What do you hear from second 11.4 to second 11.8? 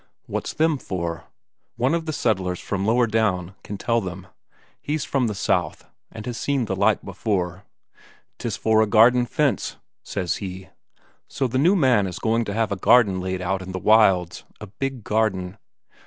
the new